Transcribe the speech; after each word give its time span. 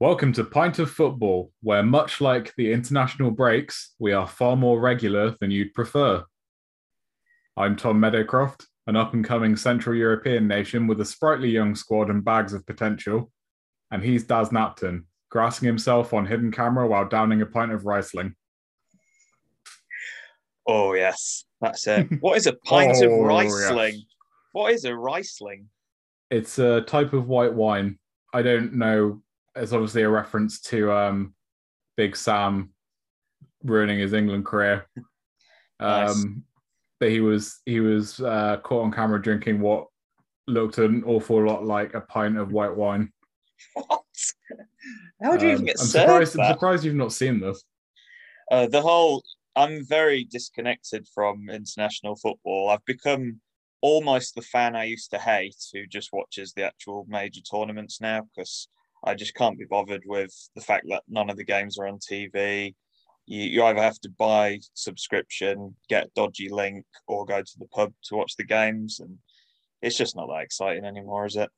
Welcome 0.00 0.32
to 0.34 0.44
Pint 0.44 0.78
of 0.78 0.90
Football, 0.90 1.52
where 1.62 1.82
much 1.82 2.22
like 2.22 2.54
the 2.56 2.72
international 2.72 3.30
breaks, 3.30 3.94
we 3.98 4.12
are 4.12 4.26
far 4.26 4.56
more 4.56 4.80
regular 4.80 5.36
than 5.40 5.50
you'd 5.50 5.74
prefer. 5.74 6.24
I'm 7.56 7.76
Tom 7.76 8.00
Meadowcroft, 8.00 8.64
an 8.86 8.96
up 8.96 9.12
and 9.12 9.22
coming 9.22 9.56
Central 9.56 9.94
European 9.94 10.48
nation 10.48 10.86
with 10.86 11.00
a 11.02 11.04
sprightly 11.04 11.50
young 11.50 11.74
squad 11.74 12.08
and 12.08 12.24
bags 12.24 12.54
of 12.54 12.64
potential. 12.64 13.30
And 13.90 14.02
he's 14.02 14.24
Daz 14.24 14.48
Napton, 14.48 15.04
grassing 15.30 15.66
himself 15.66 16.14
on 16.14 16.24
hidden 16.24 16.50
camera 16.50 16.86
while 16.86 17.06
downing 17.06 17.42
a 17.42 17.46
pint 17.46 17.72
of 17.72 17.84
Riesling. 17.84 18.34
Oh 20.66 20.94
yes, 20.94 21.44
that's 21.60 21.86
it. 21.86 22.08
What 22.20 22.38
is 22.38 22.46
a 22.46 22.54
pint 22.54 22.96
Oh, 23.02 23.20
of 23.20 23.26
Riesling? 23.26 23.94
yes. 23.96 24.04
What 24.52 24.72
is 24.72 24.84
a 24.86 24.96
Riesling? 24.96 25.66
It's 26.30 26.58
a 26.58 26.80
type 26.80 27.12
of 27.12 27.28
white 27.28 27.52
wine. 27.52 27.98
I 28.32 28.40
don't 28.42 28.74
know. 28.74 29.20
It's 29.56 29.72
obviously 29.72 30.02
a 30.02 30.08
reference 30.08 30.60
to 30.62 30.92
um, 30.92 31.34
Big 31.96 32.16
Sam 32.16 32.70
ruining 33.64 33.98
his 33.98 34.12
England 34.12 34.46
career. 34.46 34.86
Nice. 35.80 36.10
Um, 36.10 36.44
but 36.98 37.10
he 37.10 37.20
was 37.20 37.60
he 37.64 37.80
was 37.80 38.20
uh, 38.20 38.58
caught 38.62 38.84
on 38.84 38.92
camera 38.92 39.20
drinking 39.20 39.60
what 39.60 39.86
looked 40.46 40.78
an 40.78 41.02
awful 41.04 41.44
lot 41.44 41.64
like 41.64 41.94
a 41.94 42.00
pint 42.00 42.36
of 42.36 42.52
white 42.52 42.74
wine. 42.74 43.12
What? 43.74 44.02
How 45.22 45.36
do 45.36 45.46
you 45.46 45.52
even 45.52 45.62
Um, 45.62 45.66
get 45.66 45.80
I'm 45.80 45.86
surprised. 45.86 46.38
I'm 46.38 46.52
surprised 46.52 46.84
you've 46.84 46.94
not 46.94 47.12
seen 47.12 47.40
this. 47.40 47.62
Uh, 48.50 48.66
the 48.66 48.82
whole. 48.82 49.22
I'm 49.56 49.84
very 49.84 50.24
disconnected 50.24 51.08
from 51.12 51.50
international 51.50 52.16
football. 52.16 52.70
I've 52.70 52.84
become 52.84 53.40
almost 53.80 54.34
the 54.34 54.42
fan 54.42 54.76
I 54.76 54.84
used 54.84 55.10
to 55.10 55.18
hate, 55.18 55.56
who 55.72 55.86
just 55.86 56.12
watches 56.12 56.52
the 56.52 56.64
actual 56.64 57.04
major 57.08 57.40
tournaments 57.40 58.00
now 58.00 58.28
because 58.34 58.68
I 59.04 59.14
just 59.14 59.34
can't 59.34 59.58
be 59.58 59.64
bothered 59.64 60.02
with 60.06 60.32
the 60.54 60.60
fact 60.60 60.86
that 60.88 61.02
none 61.08 61.30
of 61.30 61.36
the 61.36 61.44
games 61.44 61.78
are 61.78 61.86
on 61.86 61.98
TV. 61.98 62.74
You, 63.26 63.42
you 63.42 63.64
either 63.64 63.80
have 63.82 64.00
to 64.00 64.10
buy 64.10 64.60
subscription, 64.74 65.74
get 65.88 66.06
a 66.06 66.10
dodgy 66.14 66.48
link, 66.48 66.84
or 67.06 67.24
go 67.24 67.40
to 67.40 67.58
the 67.58 67.66
pub 67.66 67.92
to 68.04 68.16
watch 68.16 68.36
the 68.36 68.44
games, 68.44 69.00
and 69.00 69.18
it's 69.82 69.96
just 69.96 70.16
not 70.16 70.26
that 70.28 70.42
exciting 70.42 70.84
anymore, 70.84 71.26
is 71.26 71.36
it? 71.36 71.48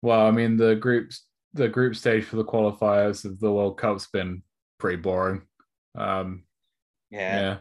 Well, 0.00 0.26
I 0.26 0.30
mean 0.30 0.56
the 0.56 0.74
groups 0.74 1.26
the 1.54 1.68
group 1.68 1.94
stage 1.94 2.24
for 2.24 2.36
the 2.36 2.44
qualifiers 2.44 3.26
of 3.26 3.38
the 3.38 3.52
World 3.52 3.76
Cup's 3.78 4.06
been 4.08 4.42
pretty 4.78 4.96
boring. 4.96 5.42
Um, 5.94 6.44
Yeah. 7.10 7.40
yeah, 7.40 7.56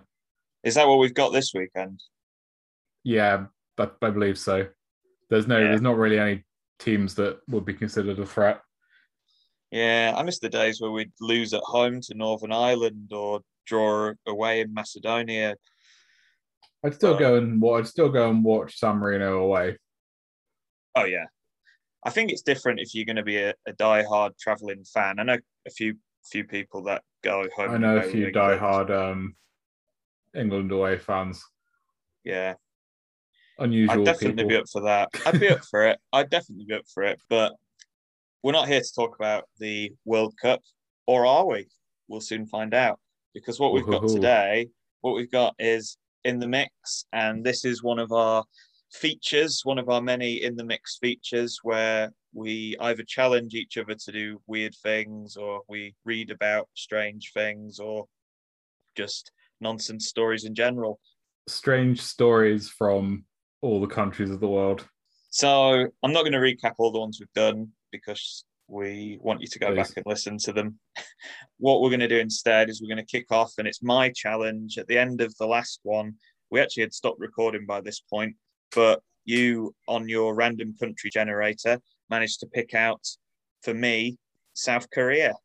Is 0.64 0.76
that 0.76 0.88
what 0.88 1.00
we've 1.00 1.14
got 1.14 1.34
this 1.34 1.52
weekend? 1.54 2.02
yeah, 3.04 3.48
but 3.76 3.98
I 4.02 4.12
believe 4.12 4.40
so. 4.40 4.68
There's 5.30 5.46
no, 5.46 5.58
Yeah. 5.60 5.68
there's 5.70 5.82
not 5.82 5.98
really 5.98 6.20
any 6.20 6.46
teams 6.82 7.16
that 7.16 7.40
would 7.48 7.66
be 7.66 7.74
considered 7.74 8.20
a 8.20 8.26
threat. 8.26 8.62
Yeah, 9.72 10.14
I 10.18 10.24
miss 10.24 10.40
the 10.40 10.50
days 10.50 10.82
where 10.82 10.92
we'd 10.92 11.14
lose 11.22 11.54
at 11.54 11.62
home 11.64 12.02
to 12.02 12.14
Northern 12.14 12.52
Ireland 12.52 13.12
or 13.14 13.40
draw 13.66 14.12
away 14.28 14.60
in 14.62 14.74
Macedonia. 14.74 15.56
I'd 16.84 16.96
still 16.96 17.14
Uh, 17.16 17.20
go 17.20 17.36
and 17.38 17.62
wa- 17.62 17.78
I'd 17.78 17.88
still 17.88 18.10
go 18.10 18.30
and 18.30 18.44
watch 18.44 18.78
San 18.80 18.98
Marino 18.98 19.40
away. 19.40 19.78
Oh 20.96 21.06
yeah, 21.06 21.28
I 22.04 22.10
think 22.10 22.32
it's 22.32 22.42
different 22.42 22.82
if 22.82 22.94
you're 22.94 23.06
going 23.06 23.16
to 23.16 23.24
be 23.24 23.38
a, 23.38 23.54
a 23.66 23.72
die-hard 23.74 24.34
traveling 24.38 24.84
fan. 24.84 25.20
I 25.20 25.24
know 25.24 25.38
a 25.66 25.70
few 25.70 25.96
few 26.30 26.44
people 26.44 26.84
that 26.84 27.04
go 27.24 27.48
home. 27.56 27.72
I 27.72 27.78
know 27.78 27.98
a 27.98 28.04
few 28.04 28.32
die-hard 28.32 28.92
um, 28.92 29.36
England 30.36 30.72
away 30.72 30.98
fans. 30.98 31.44
Yeah, 32.24 32.56
Unusual 33.62 34.00
I'd 34.00 34.06
definitely 34.06 34.44
people. 34.44 34.50
be 34.50 34.56
up 34.56 34.70
for 34.72 34.82
that. 34.82 35.10
I'd 35.26 35.40
be 35.40 35.50
up 35.50 35.64
for 35.70 35.86
it. 35.86 36.00
I'd 36.14 36.32
definitely 36.32 36.66
be 36.66 36.74
up 36.74 36.86
for 36.92 37.04
it. 37.04 37.22
But 37.30 37.54
we're 38.42 38.54
not 38.54 38.68
here 38.68 38.82
to 38.82 38.94
talk 38.94 39.16
about 39.16 39.46
the 39.60 39.94
World 40.04 40.34
Cup, 40.42 40.62
or 41.06 41.28
are 41.28 41.46
we? 41.46 41.68
We'll 42.08 42.22
soon 42.22 42.48
find 42.48 42.74
out. 42.74 43.00
Because 43.36 43.60
what 43.60 43.72
we've 43.72 43.86
got 43.86 44.08
today, 44.08 44.68
what 45.02 45.16
we've 45.16 45.32
got 45.32 45.54
is 45.60 45.98
in 46.26 46.40
the 46.40 46.48
mix, 46.48 47.06
and 47.14 47.44
this 47.44 47.64
is 47.64 47.84
one 47.84 48.00
of 48.00 48.12
our 48.12 48.44
features, 48.92 49.62
one 49.64 49.78
of 49.78 49.90
our 49.90 50.02
many 50.02 50.44
in 50.44 50.56
the 50.56 50.66
mix 50.66 50.98
features 50.98 51.60
where 51.64 52.12
we 52.34 52.76
either 52.82 53.04
challenge 53.04 53.54
each 53.54 53.78
other 53.78 53.96
to 53.96 54.12
do 54.12 54.42
weird 54.48 54.76
things, 54.82 55.38
or 55.38 55.62
we 55.70 55.94
read 56.04 56.32
about 56.32 56.68
strange 56.74 57.32
things, 57.34 57.80
or 57.80 58.08
just 58.96 59.32
nonsense 59.60 60.08
stories 60.08 60.46
in 60.46 60.56
general. 60.56 61.00
Strange 61.48 62.02
stories 62.02 62.70
from 62.70 63.24
all 63.62 63.80
the 63.80 63.88
countries 63.88 64.32
of 64.32 64.40
the 64.40 64.48
world. 64.48 64.88
So 65.30 65.88
I'm 66.04 66.14
not 66.14 66.24
going 66.24 66.34
to 66.34 66.40
recap 66.40 66.74
all 66.78 66.92
the 66.92 67.00
ones 67.00 67.20
we've 67.20 67.34
done 67.34 67.70
because 67.92 68.46
we 68.68 69.18
want 69.22 69.42
you 69.42 69.48
to 69.48 69.60
go 69.60 69.68
Please. 69.68 69.76
back 69.76 69.98
and 69.98 70.06
listen 70.06 70.38
to 70.40 70.54
them. 70.54 70.80
what 71.58 71.82
we're 71.82 71.90
going 71.90 72.00
to 72.02 72.08
do 72.08 72.18
instead 72.18 72.70
is 72.70 72.82
we're 72.82 72.94
going 72.94 73.06
to 73.06 73.18
kick 73.18 73.32
off, 73.32 73.54
and 73.58 73.68
it's 73.68 73.84
my 73.84 74.10
challenge. 74.10 74.78
At 74.78 74.88
the 74.88 74.98
end 74.98 75.22
of 75.22 75.36
the 75.38 75.46
last 75.46 75.80
one, 75.84 76.16
we 76.50 76.60
actually 76.60 76.84
had 76.84 76.94
stopped 76.94 77.20
recording 77.20 77.66
by 77.66 77.82
this 77.82 78.02
point, 78.02 78.36
but 78.76 79.02
you 79.26 79.76
on 79.88 80.10
your 80.10 80.34
random 80.34 80.76
country 80.80 81.10
generator 81.12 81.80
managed 82.10 82.40
to 82.40 82.48
pick 82.48 82.74
out 82.74 83.06
for 83.62 83.74
me 83.74 84.18
South 84.54 84.90
Korea. 84.92 85.36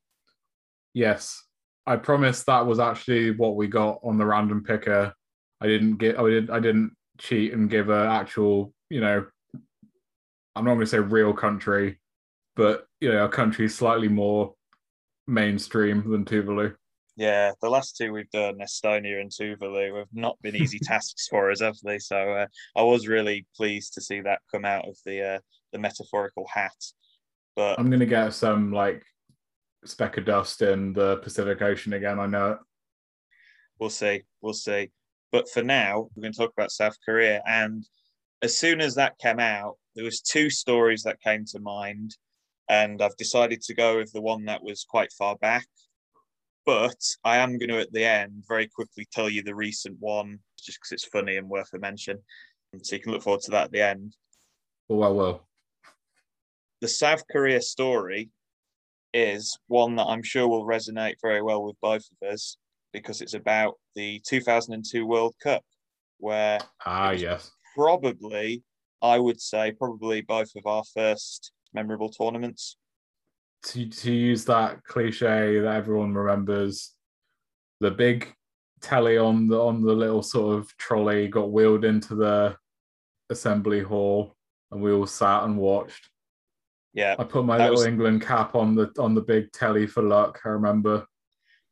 Yes, 0.95 1.45
I 1.87 1.97
promise 1.97 2.43
that 2.45 2.67
was 2.67 2.81
actually 2.81 3.33
what 3.33 3.55
we 3.55 3.69
got 3.69 4.01
on 4.03 4.19
the 4.19 4.27
random 4.27 4.65
picker. 4.65 5.13
I 5.61 5.67
didn't 5.67 5.97
get. 5.97 6.19
I 6.19 6.25
didn't. 6.25 6.51
I 6.51 6.61
didn't 6.61 6.97
cheat 7.19 7.53
and 7.53 7.71
give 7.71 7.89
a 7.89 8.07
actual. 8.07 8.73
You 8.91 9.01
know, 9.01 9.27
I'm 10.55 10.65
not 10.65 10.75
going 10.75 10.81
to 10.81 10.87
say 10.87 10.99
real 10.99 11.33
country, 11.33 11.99
but 12.55 12.87
you 13.01 13.13
know, 13.13 13.25
a 13.25 13.29
country 13.29 13.67
is 13.67 13.75
slightly 13.75 14.09
more 14.09 14.55
mainstream 15.27 16.11
than 16.11 16.25
Tuvalu. 16.25 16.75
Yeah, 17.17 17.53
the 17.63 17.71
last 17.71 17.97
two 17.97 18.13
we've 18.13 18.31
done, 18.31 18.59
Estonia 18.59 19.21
and 19.21 19.31
Tuvalu, 19.31 19.99
have 19.99 20.09
not 20.13 20.41
been 20.43 20.55
easy 20.55 20.79
tasks 20.83 21.29
for 21.29 21.51
us, 21.51 21.61
have 21.61 21.77
they? 21.83 21.99
So 21.99 22.17
uh, 22.17 22.47
I 22.77 22.83
was 22.83 23.09
really 23.09 23.47
pleased 23.57 23.95
to 23.95 24.01
see 24.01 24.21
that 24.21 24.41
come 24.53 24.65
out 24.65 24.87
of 24.87 24.97
the 25.05 25.37
uh, 25.37 25.39
the 25.73 25.79
metaphorical 25.79 26.47
hat. 26.53 26.77
But 27.55 27.79
I'm 27.79 27.91
gonna 27.91 28.07
get 28.07 28.35
some 28.35 28.71
like 28.71 29.03
speck 29.85 30.19
of 30.19 30.27
dust 30.27 30.63
in 30.63 30.93
the 30.93 31.17
Pacific 31.19 31.63
Ocean 31.63 31.95
again. 31.95 32.19
I 32.19 32.27
know 32.27 32.53
it. 32.53 32.59
we'll 33.79 33.91
see, 33.91 34.23
we'll 34.43 34.53
see. 34.53 34.91
But 35.33 35.49
for 35.51 35.63
now, 35.63 36.09
we're 36.15 36.23
going 36.23 36.33
to 36.33 36.39
talk 36.39 36.53
about 36.57 36.71
South 36.71 36.97
Korea. 37.05 37.43
And 37.47 37.85
as 38.43 38.57
soon 38.57 38.81
as 38.81 38.95
that 38.95 39.19
came 39.19 39.41
out, 39.41 39.77
there 39.95 40.05
was 40.05 40.21
two 40.21 40.51
stories 40.51 41.03
that 41.03 41.21
came 41.21 41.45
to 41.47 41.61
mind, 41.61 42.17
and 42.69 43.01
I've 43.03 43.17
decided 43.17 43.63
to 43.63 43.75
go 43.75 43.97
with 43.97 44.13
the 44.13 44.21
one 44.21 44.45
that 44.45 44.63
was 44.63 44.85
quite 44.89 45.13
far 45.13 45.37
back. 45.37 45.67
But 46.65 46.99
I 47.25 47.37
am 47.39 47.59
going 47.59 47.69
to, 47.69 47.81
at 47.81 47.93
the 47.93 48.05
end, 48.05 48.45
very 48.49 48.67
quickly 48.67 49.07
tell 49.13 49.31
you 49.31 49.43
the 49.43 49.55
recent 49.55 49.97
one, 50.01 50.41
just 50.59 50.79
because 50.79 50.93
it's 50.93 51.05
funny 51.05 51.37
and 51.37 51.49
worth 51.49 51.73
a 51.75 51.79
mention. 51.79 52.19
So 52.83 52.97
you 52.97 53.03
can 53.03 53.13
look 53.13 53.23
forward 53.23 53.43
to 53.43 53.53
that 53.53 53.65
at 53.65 53.73
the 53.73 53.83
end. 53.83 54.17
Oh, 54.91 54.97
well, 54.97 55.15
well. 55.15 55.49
The 56.81 56.89
South 56.89 57.23
Korea 57.31 57.63
story 57.63 58.31
is 59.15 59.59
one 59.69 59.97
that 59.97 60.05
I'm 60.05 60.23
sure 60.23 60.47
will 60.47 60.67
resonate 60.67 61.15
very 61.23 61.41
well 61.41 61.63
with 61.63 61.77
both 61.81 62.05
of 62.21 62.29
us 62.29 62.59
because 62.97 63.21
it's 63.21 63.35
about 63.35 63.75
the 63.95 64.23
2002 64.27 65.05
World 65.07 65.35
Cup, 65.43 65.63
where 66.17 66.59
Ah, 66.87 67.11
yes. 67.11 67.51
probably, 67.75 68.63
I 69.03 69.19
would 69.19 69.39
say, 69.39 69.73
probably 69.73 70.23
both 70.23 70.49
of 70.57 70.65
our 70.67 70.83
first 70.95 71.53
memorable 71.75 72.09
tournaments. 72.09 72.79
To 73.65 73.87
to 73.87 74.13
use 74.13 74.47
that 74.47 74.83
cliche 74.85 75.59
that 75.61 75.75
everyone 75.75 76.15
remembers, 76.15 76.95
the 77.81 77.91
big 77.91 78.33
telly 78.81 79.19
on 79.19 79.47
the 79.49 79.61
on 79.61 79.83
the 79.83 79.93
little 79.93 80.23
sort 80.23 80.57
of 80.59 80.75
trolley 80.79 81.29
got 81.29 81.51
wheeled 81.53 81.85
into 81.85 82.15
the 82.15 82.57
assembly 83.29 83.81
hall, 83.83 84.37
and 84.71 84.81
we 84.81 84.91
all 84.93 85.07
sat 85.07 85.45
and 85.45 85.59
watched. 85.59 86.09
Yeah, 86.95 87.15
I 87.19 87.25
put 87.25 87.45
my 87.45 87.59
little 87.59 87.73
was- 87.73 87.85
England 87.87 88.23
cap 88.23 88.55
on 88.55 88.75
the 88.75 88.91
on 88.99 89.15
the 89.15 89.21
big 89.21 89.53
telly 89.53 89.87
for 89.87 90.03
luck. 90.03 90.41
I 90.47 90.49
remember. 90.51 91.07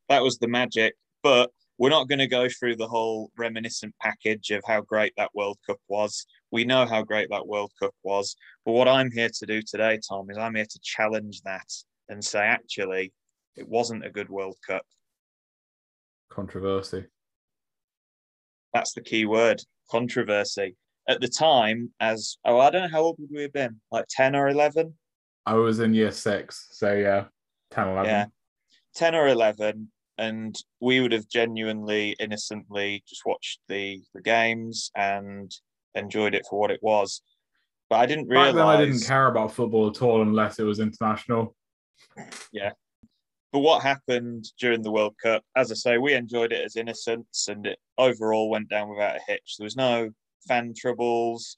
that 0.09 0.21
was 0.21 0.37
the 0.37 0.47
magic. 0.47 0.93
But 1.25 1.49
we're 1.79 1.89
not 1.89 2.07
going 2.07 2.19
to 2.19 2.27
go 2.27 2.47
through 2.47 2.75
the 2.75 2.87
whole 2.87 3.31
reminiscent 3.35 3.95
package 3.99 4.51
of 4.51 4.61
how 4.67 4.81
great 4.81 5.11
that 5.17 5.33
World 5.33 5.57
Cup 5.65 5.79
was. 5.87 6.23
We 6.51 6.65
know 6.65 6.85
how 6.85 7.01
great 7.01 7.29
that 7.31 7.47
World 7.47 7.71
Cup 7.81 7.95
was. 8.03 8.35
But 8.63 8.73
what 8.73 8.87
I'm 8.87 9.09
here 9.09 9.29
to 9.39 9.45
do 9.47 9.63
today, 9.63 9.99
Tom, 10.07 10.29
is 10.29 10.37
I'm 10.37 10.53
here 10.53 10.67
to 10.69 10.79
challenge 10.83 11.41
that 11.41 11.65
and 12.09 12.23
say, 12.23 12.41
actually, 12.41 13.11
it 13.55 13.67
wasn't 13.67 14.05
a 14.05 14.11
good 14.11 14.29
World 14.29 14.57
Cup. 14.67 14.83
Controversy. 16.29 17.05
That's 18.75 18.93
the 18.93 19.01
key 19.01 19.25
word 19.25 19.63
controversy. 19.89 20.75
At 21.09 21.21
the 21.21 21.27
time, 21.27 21.91
as 21.99 22.37
oh, 22.45 22.59
I 22.59 22.69
don't 22.69 22.83
know 22.83 22.95
how 22.95 23.01
old 23.01 23.15
would 23.17 23.31
we 23.33 23.41
have 23.41 23.53
been, 23.53 23.81
like 23.91 24.05
10 24.11 24.35
or 24.35 24.49
11? 24.49 24.93
I 25.47 25.55
was 25.55 25.79
in 25.79 25.95
year 25.95 26.11
six, 26.11 26.67
so 26.73 26.93
yeah, 26.93 27.25
10, 27.71 27.87
11. 27.87 28.05
Yeah. 28.11 28.25
10 28.93 29.15
or 29.15 29.27
11 29.27 29.89
and 30.17 30.55
we 30.79 30.99
would 30.99 31.11
have 31.11 31.27
genuinely 31.27 32.15
innocently 32.19 33.03
just 33.07 33.25
watched 33.25 33.59
the 33.67 34.01
the 34.13 34.21
games 34.21 34.91
and 34.95 35.51
enjoyed 35.93 36.35
it 36.35 36.45
for 36.49 36.59
what 36.59 36.71
it 36.71 36.79
was 36.81 37.21
but 37.89 37.97
i 37.97 38.05
didn't 38.05 38.27
realize 38.27 38.55
I 38.55 38.85
didn't 38.85 39.05
care 39.05 39.27
about 39.27 39.53
football 39.53 39.89
at 39.89 40.01
all 40.01 40.21
unless 40.21 40.59
it 40.59 40.63
was 40.63 40.79
international. 40.79 41.55
Yeah. 42.51 42.71
But 43.51 43.59
what 43.59 43.83
happened 43.83 44.45
during 44.59 44.81
the 44.81 44.91
world 44.91 45.15
cup 45.21 45.43
as 45.55 45.71
i 45.71 45.75
say 45.75 45.97
we 45.97 46.13
enjoyed 46.13 46.51
it 46.51 46.65
as 46.65 46.75
innocents 46.75 47.47
and 47.47 47.65
it 47.65 47.79
overall 47.97 48.49
went 48.49 48.69
down 48.69 48.89
without 48.89 49.15
a 49.15 49.21
hitch 49.27 49.55
there 49.57 49.63
was 49.63 49.77
no 49.77 50.09
fan 50.47 50.73
troubles 50.77 51.57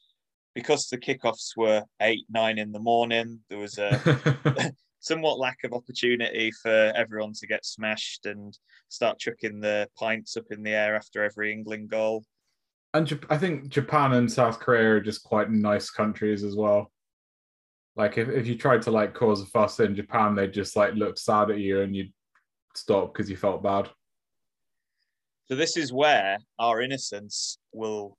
because 0.54 0.88
the 0.88 0.98
kickoffs 0.98 1.56
were 1.56 1.84
eight 2.02 2.26
nine 2.30 2.60
in 2.60 2.72
the 2.72 2.80
morning 2.80 3.40
there 3.50 3.60
was 3.60 3.78
a 3.80 4.72
somewhat 5.08 5.40
lack 5.40 5.64
of 5.64 5.74
opportunity 5.74 6.52
for 6.62 6.92
everyone 6.96 7.34
to 7.34 7.48
get 7.48 7.66
smashed 7.66 8.26
and 8.26 8.58
start 8.90 9.20
chucking 9.20 9.60
the 9.60 9.88
pints 9.98 10.36
up 10.38 10.46
in 10.52 10.64
the 10.64 10.72
air 10.72 10.96
after 10.96 11.24
every 11.24 11.52
England 11.52 11.90
goal. 11.90 12.24
and 12.94 13.26
I 13.30 13.38
think 13.38 13.70
Japan 13.70 14.14
and 14.14 14.32
South 14.32 14.60
Korea 14.60 14.96
are 14.96 15.02
just 15.02 15.24
quite 15.24 15.50
nice 15.50 15.90
countries 15.90 16.44
as 16.44 16.56
well. 16.56 16.92
Like 17.96 18.18
if, 18.18 18.30
if 18.30 18.46
you 18.46 18.56
tried 18.56 18.84
to 18.84 18.92
like 18.92 19.14
cause 19.14 19.42
a 19.42 19.46
fuss 19.46 19.80
in 19.80 19.96
Japan, 19.96 20.36
they'd 20.36 20.54
just 20.54 20.76
like 20.76 20.94
look 20.94 21.18
sad 21.18 21.50
at 21.50 21.60
you 21.60 21.82
and 21.82 21.96
you'd 21.96 22.14
stop 22.76 23.14
because 23.14 23.30
you 23.30 23.38
felt 23.38 23.64
bad. 23.64 23.90
So 25.46 25.56
this 25.56 25.78
is 25.78 25.94
where 25.94 26.38
our 26.60 26.82
innocence 26.82 27.58
will 27.72 28.18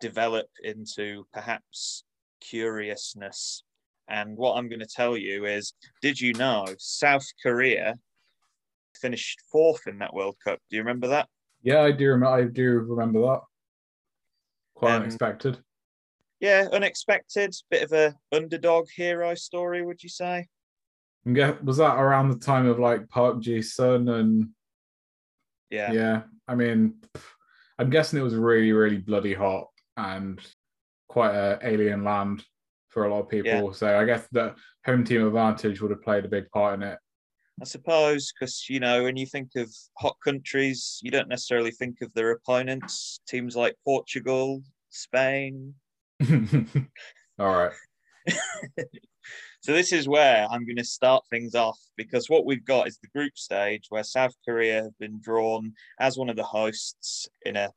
develop 0.00 0.48
into 0.62 1.24
perhaps 1.32 2.04
curiousness. 2.40 3.62
And 4.08 4.36
what 4.36 4.56
I'm 4.56 4.68
going 4.68 4.80
to 4.80 4.86
tell 4.86 5.16
you 5.16 5.46
is, 5.46 5.74
did 6.00 6.20
you 6.20 6.32
know 6.34 6.64
South 6.78 7.26
Korea 7.42 7.94
finished 9.00 9.40
fourth 9.50 9.86
in 9.86 9.98
that 9.98 10.14
World 10.14 10.36
Cup? 10.44 10.58
Do 10.70 10.76
you 10.76 10.82
remember 10.82 11.08
that? 11.08 11.28
Yeah, 11.62 11.82
I 11.82 11.92
do 11.92 12.08
remember. 12.08 12.34
I 12.34 12.44
do 12.44 12.70
remember 12.80 13.20
that. 13.22 13.40
Quite 14.74 14.94
Um, 14.94 15.02
unexpected. 15.02 15.58
Yeah, 16.38 16.68
unexpected, 16.70 17.54
bit 17.70 17.82
of 17.82 17.92
a 17.92 18.14
underdog 18.30 18.88
hero 18.94 19.34
story, 19.34 19.82
would 19.84 20.02
you 20.02 20.08
say? 20.08 20.46
Get, 21.32 21.64
was 21.64 21.78
that 21.78 21.96
around 21.98 22.28
the 22.30 22.38
time 22.38 22.66
of 22.66 22.78
like 22.78 23.08
Park 23.08 23.40
Ji 23.40 23.62
Sung 23.62 24.08
and 24.08 24.50
Yeah. 25.70 25.92
yeah. 25.92 26.22
I 26.46 26.54
mean, 26.54 27.00
I'm 27.78 27.90
guessing 27.90 28.20
it 28.20 28.22
was 28.22 28.36
really, 28.36 28.70
really 28.72 28.98
bloody 28.98 29.34
hot 29.34 29.66
and 29.96 30.40
quite 31.08 31.34
a 31.34 31.58
alien 31.62 32.04
land 32.04 32.44
for 32.96 33.04
a 33.04 33.12
lot 33.12 33.20
of 33.20 33.28
people. 33.28 33.50
Yeah. 33.50 33.72
So 33.72 33.98
I 33.98 34.06
guess 34.06 34.26
the 34.32 34.54
home 34.86 35.04
team 35.04 35.26
advantage 35.26 35.82
would 35.82 35.90
have 35.90 36.02
played 36.02 36.24
a 36.24 36.28
big 36.28 36.50
part 36.50 36.80
in 36.80 36.82
it. 36.82 36.98
I 37.60 37.64
suppose 37.66 38.32
because 38.32 38.70
you 38.70 38.80
know 38.80 39.02
when 39.02 39.18
you 39.18 39.26
think 39.26 39.50
of 39.56 39.70
hot 39.98 40.16
countries, 40.24 40.98
you 41.02 41.10
don't 41.10 41.28
necessarily 41.28 41.72
think 41.72 42.00
of 42.00 42.10
their 42.14 42.30
opponents. 42.30 43.20
Teams 43.28 43.54
like 43.54 43.76
Portugal, 43.84 44.62
Spain. 44.88 45.74
All 47.38 47.52
right. 47.52 47.72
So 49.62 49.72
this 49.72 49.92
is 49.92 50.06
where 50.06 50.46
I'm 50.48 50.64
going 50.64 50.76
to 50.76 50.84
start 50.84 51.24
things 51.28 51.56
off 51.56 51.80
because 51.96 52.30
what 52.30 52.46
we've 52.46 52.64
got 52.64 52.86
is 52.86 52.98
the 52.98 53.08
group 53.08 53.36
stage 53.36 53.86
where 53.88 54.04
South 54.04 54.32
Korea 54.44 54.84
have 54.84 54.96
been 55.00 55.18
drawn 55.20 55.72
as 55.98 56.16
one 56.16 56.30
of 56.30 56.36
the 56.36 56.44
hosts 56.44 57.28
in 57.44 57.56
a 57.56 57.72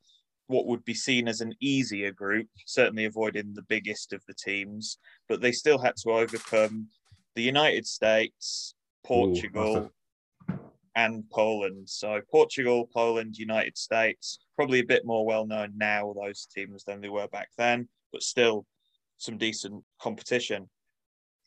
what 0.50 0.66
would 0.66 0.84
be 0.84 0.96
seen 0.96 1.28
as 1.28 1.42
an 1.42 1.54
easier 1.62 2.12
group, 2.12 2.48
certainly 2.66 3.06
avoiding 3.06 3.54
the 3.54 3.62
biggest 3.70 4.14
of 4.14 4.24
the 4.28 4.34
teams, 4.34 4.98
but 5.28 5.42
they 5.42 5.52
still 5.52 5.78
had 5.78 5.96
to 5.96 6.10
overcome 6.10 6.88
the 7.36 7.44
United 7.44 7.86
States, 7.86 8.74
Portugal, 9.06 9.92
and 10.96 11.24
Poland. 11.30 11.88
So 11.88 12.20
Portugal, 12.32 12.90
Poland, 12.92 13.38
United 13.38 13.78
States, 13.78 14.40
probably 14.56 14.80
a 14.80 14.86
bit 14.86 15.06
more 15.06 15.24
well 15.24 15.46
known 15.46 15.74
now, 15.78 16.16
those 16.20 16.48
teams, 16.48 16.84
than 16.84 17.00
they 17.00 17.10
were 17.10 17.28
back 17.28 17.50
then, 17.56 17.88
but 18.12 18.24
still 18.24 18.66
some 19.18 19.38
decent 19.38 19.84
competition. 20.02 20.68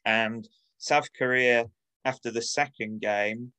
And 0.04 0.48
South 0.78 1.08
Korea, 1.18 1.66
after 2.04 2.30
the 2.30 2.40
second 2.40 3.00
game, 3.00 3.52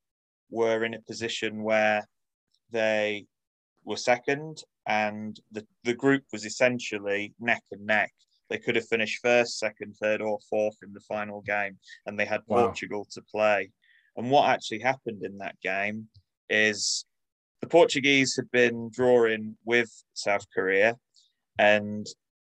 were 0.49 0.85
in 0.85 0.93
a 0.93 1.01
position 1.01 1.63
where 1.63 2.07
they 2.71 3.25
were 3.83 3.97
second 3.97 4.63
and 4.87 5.39
the, 5.51 5.65
the 5.83 5.93
group 5.93 6.23
was 6.31 6.45
essentially 6.45 7.33
neck 7.39 7.63
and 7.71 7.85
neck. 7.85 8.11
They 8.49 8.57
could 8.57 8.75
have 8.75 8.87
finished 8.87 9.21
first, 9.21 9.57
second, 9.57 9.95
third, 9.95 10.21
or 10.21 10.39
fourth 10.49 10.77
in 10.83 10.93
the 10.93 10.99
final 10.99 11.41
game, 11.41 11.77
and 12.05 12.19
they 12.19 12.25
had 12.25 12.41
Wow. 12.47 12.65
Portugal 12.67 13.07
to 13.11 13.21
play. 13.21 13.71
And 14.15 14.29
what 14.29 14.49
actually 14.49 14.79
happened 14.79 15.23
in 15.23 15.37
that 15.39 15.59
game 15.61 16.07
is 16.49 17.05
the 17.61 17.67
Portuguese 17.67 18.35
had 18.35 18.51
been 18.51 18.89
drawing 18.93 19.55
with 19.65 19.89
South 20.13 20.45
Korea, 20.53 20.97
and 21.57 22.05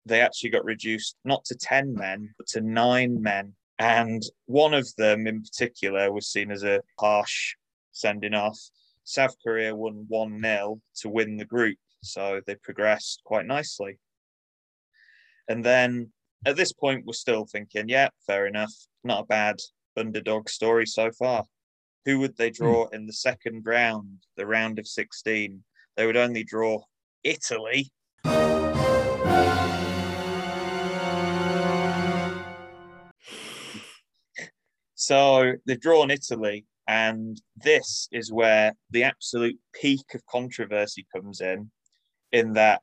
they 0.05 0.21
actually 0.21 0.49
got 0.49 0.65
reduced 0.65 1.15
not 1.23 1.45
to 1.45 1.55
10 1.55 1.93
men, 1.93 2.33
but 2.37 2.47
to 2.47 2.61
nine 2.61 3.21
men. 3.21 3.53
And 3.79 4.23
one 4.45 4.73
of 4.73 4.87
them 4.97 5.27
in 5.27 5.41
particular 5.41 6.11
was 6.11 6.27
seen 6.27 6.51
as 6.51 6.63
a 6.63 6.81
harsh 6.99 7.55
sending 7.91 8.33
off. 8.33 8.57
South 9.03 9.35
Korea 9.43 9.75
won 9.75 10.05
1 10.07 10.41
0 10.41 10.81
to 11.01 11.09
win 11.09 11.37
the 11.37 11.45
group. 11.45 11.77
So 12.05 12.41
they 12.45 12.55
progressed 12.55 13.21
quite 13.25 13.45
nicely. 13.45 13.99
And 15.47 15.63
then 15.63 16.11
at 16.45 16.55
this 16.55 16.71
point, 16.71 17.05
we're 17.05 17.13
still 17.13 17.45
thinking, 17.45 17.89
yeah, 17.89 18.09
fair 18.25 18.47
enough. 18.47 18.73
Not 19.03 19.23
a 19.23 19.27
bad 19.27 19.57
underdog 19.97 20.49
story 20.49 20.85
so 20.85 21.11
far. 21.11 21.45
Who 22.05 22.19
would 22.19 22.37
they 22.37 22.49
hmm. 22.49 22.63
draw 22.63 22.87
in 22.89 23.07
the 23.07 23.13
second 23.13 23.63
round, 23.65 24.19
the 24.37 24.45
round 24.45 24.79
of 24.79 24.87
16? 24.87 25.63
They 25.97 26.05
would 26.05 26.17
only 26.17 26.43
draw 26.43 26.83
Italy. 27.23 27.91
So 34.93 35.53
they've 35.65 35.79
drawn 35.79 36.09
Italy, 36.09 36.65
And 36.87 37.39
this 37.55 38.07
is 38.11 38.31
where 38.31 38.73
the 38.89 39.03
absolute 39.03 39.57
peak 39.73 40.13
of 40.13 40.25
controversy 40.25 41.05
comes 41.13 41.41
in, 41.41 41.71
in 42.35 42.51
that 42.51 42.81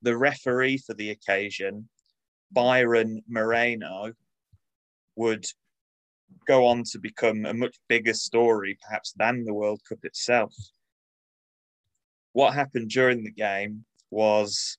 the 0.00 0.16
referee 0.16 0.78
for 0.78 0.94
the 0.94 1.10
occasion, 1.10 1.86
Byron 2.50 3.22
Moreno, 3.28 4.12
would 5.16 5.44
go 6.46 6.66
on 6.66 6.84
to 6.84 6.98
become 6.98 7.44
a 7.44 7.52
much 7.52 7.76
bigger 7.86 8.14
story, 8.14 8.78
perhaps, 8.82 9.12
than 9.12 9.44
the 9.44 9.52
World 9.52 9.82
Cup 9.86 9.98
itself. 10.04 10.54
What 12.32 12.54
happened 12.54 12.88
during 12.88 13.22
the 13.22 13.30
game 13.30 13.84
was, 14.10 14.78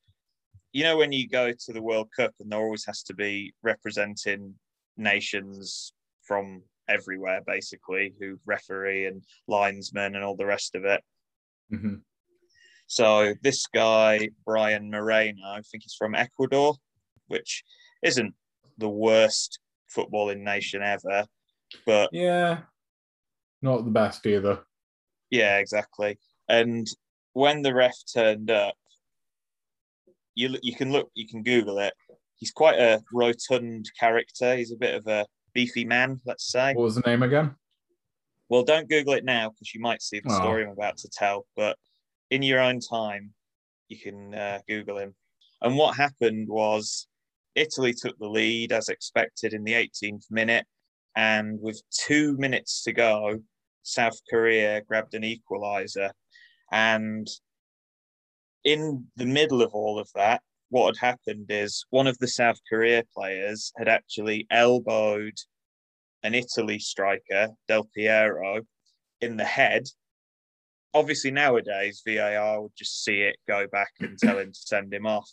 you 0.73 0.83
know, 0.83 0.97
when 0.97 1.11
you 1.11 1.27
go 1.27 1.51
to 1.51 1.73
the 1.73 1.83
World 1.83 2.09
Cup 2.15 2.33
and 2.39 2.51
there 2.51 2.59
always 2.59 2.85
has 2.85 3.03
to 3.03 3.13
be 3.13 3.53
representing 3.61 4.55
nations 4.97 5.93
from 6.23 6.63
everywhere, 6.87 7.41
basically, 7.45 8.15
who 8.19 8.39
referee 8.45 9.05
and 9.05 9.23
linesmen 9.47 10.15
and 10.15 10.23
all 10.23 10.35
the 10.35 10.47
rest 10.47 10.73
of 10.73 10.83
it. 10.83 11.01
Mm-hmm. 11.71 11.97
So 12.87 13.33
this 13.41 13.65
guy, 13.67 14.29
Byron 14.45 14.89
Moreno, 14.91 15.41
I 15.47 15.61
think 15.61 15.83
he's 15.83 15.95
from 15.97 16.15
Ecuador, 16.15 16.75
which 17.27 17.63
isn't 18.03 18.33
the 18.77 18.89
worst 18.89 19.59
footballing 19.95 20.41
nation 20.41 20.81
ever, 20.83 21.25
but 21.85 22.09
Yeah, 22.13 22.61
not 23.61 23.85
the 23.85 23.91
best 23.91 24.25
either. 24.27 24.63
yeah, 25.29 25.57
exactly. 25.57 26.19
And 26.47 26.87
when 27.33 27.61
the 27.63 27.73
ref 27.73 27.95
turned 28.13 28.51
up, 28.51 28.75
you 30.35 30.49
look- 30.49 30.63
you 30.63 30.75
can 30.75 30.91
look, 30.91 31.09
you 31.15 31.27
can 31.27 31.43
Google 31.43 31.79
it. 31.79 31.93
He's 32.35 32.51
quite 32.51 32.77
a 32.77 33.01
rotund 33.13 33.89
character. 33.97 34.55
He's 34.55 34.71
a 34.71 34.75
bit 34.77 34.93
of 34.93 35.07
a 35.07 35.25
beefy 35.53 35.85
man, 35.85 36.21
let's 36.25 36.51
say. 36.51 36.73
What 36.73 36.83
was 36.83 36.95
the 36.95 37.01
name 37.01 37.23
again? 37.23 37.55
Well, 38.49 38.63
don't 38.63 38.89
Google 38.89 39.13
it 39.13 39.23
now 39.23 39.49
because 39.49 39.73
you 39.73 39.79
might 39.81 40.01
see 40.01 40.19
the 40.19 40.29
Oh. 40.31 40.35
story 40.37 40.63
I'm 40.63 40.69
about 40.71 40.97
to 40.97 41.09
tell. 41.09 41.47
But 41.55 41.79
in 42.29 42.41
your 42.41 42.59
own 42.59 42.79
time, 42.79 43.33
you 43.87 43.97
can 43.97 44.33
uh, 44.33 44.59
Google 44.67 44.97
him. 44.97 45.15
And 45.61 45.77
what 45.77 45.95
happened 45.95 46.47
was 46.49 47.07
Italy 47.55 47.93
took 47.93 48.17
the 48.19 48.27
lead 48.27 48.71
as 48.71 48.89
expected 48.89 49.53
in 49.53 49.63
the 49.63 49.73
18th 49.73 50.25
minute. 50.29 50.65
And 51.15 51.59
with 51.61 51.81
two 51.91 52.35
minutes 52.37 52.83
to 52.83 52.93
go, 52.93 53.39
South 53.83 54.19
Korea 54.29 54.81
grabbed 54.81 55.13
an 55.13 55.23
equalizer. 55.23 56.11
And 56.71 57.27
in 58.63 59.05
the 59.15 59.25
middle 59.25 59.61
of 59.61 59.73
all 59.73 59.99
of 59.99 60.09
that, 60.15 60.41
what 60.69 60.97
had 60.97 61.07
happened 61.07 61.45
is 61.49 61.85
one 61.91 62.07
of 62.07 62.17
the 62.17 62.27
South 62.27 62.59
Korea 62.67 63.03
players 63.15 63.71
had 63.77 63.87
actually 63.87 64.47
elbowed 64.49 65.37
an 66.23 66.33
Italy 66.33 66.79
striker, 66.79 67.49
Del 67.67 67.87
Piero, 67.95 68.61
in 69.21 69.37
the 69.37 69.45
head. 69.45 69.83
Obviously, 70.95 71.29
nowadays, 71.29 72.01
VAR 72.07 72.61
would 72.61 72.71
just 72.75 73.03
see 73.03 73.21
it, 73.21 73.35
go 73.47 73.67
back 73.67 73.91
and 73.99 74.17
tell 74.19 74.39
him 74.39 74.51
to 74.51 74.59
send 74.59 74.91
him 74.93 75.05
off. 75.05 75.29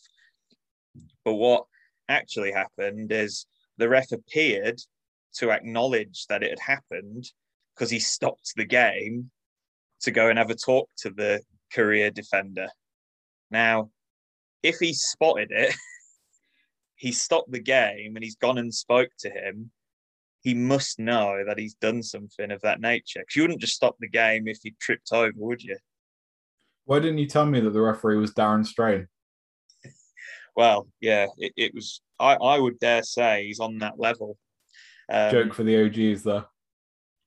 But 1.25 1.35
what 1.35 1.64
actually 2.09 2.52
happened 2.52 3.12
is 3.12 3.47
the 3.78 3.88
ref 3.88 4.12
appeared 4.12 4.81
to 5.37 5.50
acknowledge 5.50 6.26
that 6.28 6.42
it 6.42 6.50
had 6.50 6.59
happened 6.59 7.31
because 7.75 7.90
he 7.90 8.00
stopped 8.00 8.52
the 8.57 8.66
game 8.66 9.31
to 10.00 10.11
go 10.11 10.28
and 10.28 10.38
have 10.38 10.50
a 10.50 10.54
talk 10.54 10.90
to 10.99 11.11
the 11.11 11.40
Korea 11.73 12.11
defender. 12.11 12.69
Now, 13.50 13.90
if 14.62 14.78
he 14.78 14.92
spotted 14.92 15.52
it, 15.52 15.75
he 16.97 17.12
stopped 17.12 17.50
the 17.50 17.61
game 17.61 18.16
and 18.16 18.25
he's 18.25 18.37
gone 18.37 18.59
and 18.59 18.75
spoke 18.75 19.11
to 19.21 19.31
him 19.31 19.71
he 20.43 20.55
must 20.55 20.99
know 20.99 21.45
that 21.47 21.59
he's 21.59 21.75
done 21.75 22.03
something 22.03 22.51
of 22.51 22.61
that 22.63 22.81
nature. 22.81 23.21
Because 23.21 23.37
you 23.37 23.43
wouldn't 23.43 23.61
just 23.61 23.75
stop 23.75 23.97
the 24.01 24.09
game 24.09 24.49
if 24.49 24.59
he 24.63 24.75
tripped 24.81 25.13
over, 25.13 25.33
would 25.37 25.63
you? 25.63 25.77
Why 26.85 26.99
didn't 26.99 27.19
you 27.19 27.29
tell 27.29 27.47
me 27.47 27.61
that 27.61 27.71
the 27.71 27.81
referee 27.81 28.17
was 28.17 28.35
Darren 28.35 28.67
Strain? 28.67 29.07
Well, 30.57 30.89
yeah, 31.01 31.29
it, 31.39 31.53
it 31.57 31.75
was. 31.75 32.03
I, 32.19 32.35
I 32.35 32.59
would 32.59 32.79
dare 32.79 33.03
say 33.03 33.47
he's 33.47 33.61
on 33.61 33.79
that 33.79 33.99
level. 33.99 34.37
Um, 35.11 35.31
Joke 35.31 35.55
for 35.55 35.63
the 35.63 35.85
OGs 35.85 36.23
though. 36.25 36.45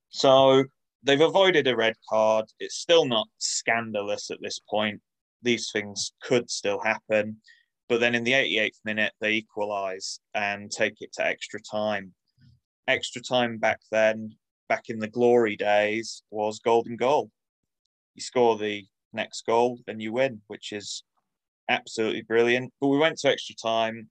So 0.09 0.65
they've 1.03 1.21
avoided 1.21 1.67
a 1.67 1.75
red 1.75 1.95
card. 2.09 2.45
It's 2.59 2.75
still 2.75 3.05
not 3.05 3.27
scandalous 3.37 4.29
at 4.29 4.41
this 4.41 4.59
point. 4.59 5.01
These 5.41 5.71
things 5.71 6.11
could 6.21 6.49
still 6.49 6.79
happen. 6.79 7.37
But 7.87 7.99
then 7.99 8.15
in 8.15 8.23
the 8.23 8.33
88th 8.33 8.79
minute, 8.83 9.13
they 9.21 9.33
equalise 9.33 10.19
and 10.33 10.71
take 10.71 11.01
it 11.01 11.13
to 11.13 11.25
extra 11.25 11.59
time. 11.61 12.13
Extra 12.87 13.21
time 13.21 13.57
back 13.57 13.79
then, 13.91 14.35
back 14.69 14.89
in 14.89 14.99
the 14.99 15.07
glory 15.07 15.55
days, 15.55 16.23
was 16.31 16.59
golden 16.59 16.95
goal. 16.95 17.31
You 18.13 18.21
score 18.21 18.57
the 18.57 18.85
next 19.13 19.45
goal 19.45 19.79
and 19.87 20.01
you 20.01 20.13
win, 20.13 20.41
which 20.47 20.71
is 20.71 21.03
absolutely 21.69 22.21
brilliant. 22.21 22.71
But 22.79 22.87
we 22.87 22.97
went 22.97 23.17
to 23.19 23.29
extra 23.29 23.55
time, 23.55 24.09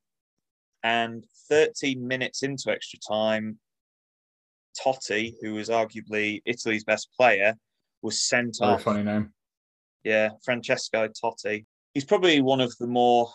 and 0.83 1.25
13 1.49 2.07
minutes 2.07 2.43
into 2.43 2.71
extra 2.71 2.99
time, 2.99 3.59
Totti, 4.79 5.35
who 5.41 5.55
was 5.55 5.69
arguably 5.69 6.43
Italy's 6.45 6.85
best 6.85 7.09
player, 7.17 7.55
was 8.03 8.23
sent 8.23 8.59
off. 8.61 8.83
funny 8.83 9.03
name. 9.03 9.33
Yeah, 10.03 10.31
Francesco 10.45 11.09
Totti. 11.09 11.65
He's 11.95 12.05
probably 12.05 12.41
one 12.41 12.61
of 12.61 12.77
the 12.79 12.87
more 12.87 13.31